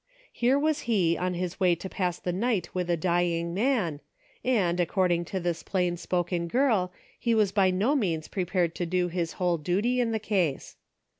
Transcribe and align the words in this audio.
Here 0.33 0.57
was 0.57 0.79
he 0.89 1.15
on 1.15 1.35
his 1.35 1.59
way 1.59 1.75
to 1.75 1.87
pass 1.87 2.17
the 2.17 2.33
night 2.33 2.73
with 2.73 2.89
a 2.89 2.97
dying 2.97 3.53
man, 3.53 3.99
and, 4.43 4.79
according 4.79 5.25
to 5.25 5.39
this 5.39 5.61
plain 5.61 5.95
spoken 5.95 6.47
girl, 6.47 6.91
he 7.19 7.35
was 7.35 7.51
by 7.51 7.69
no 7.69 7.95
means 7.95 8.27
prepared 8.27 8.73
to 8.73 8.87
do 8.87 9.09
his 9.09 9.33
whole 9.33 9.59
duty 9.59 9.99
in 10.01 10.11
the 10.11 10.17
case. 10.17 10.75